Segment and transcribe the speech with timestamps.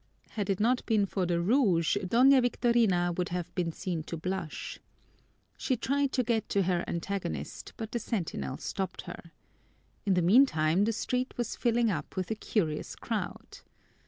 [0.29, 4.79] Had it not been for the rouge, Doña Victorian would have been seen to blush.
[5.59, 9.31] She tried to get to her antagonist, but the sentinel stopped her.
[10.07, 13.59] In the meantime the street was filling up with a curious crowd.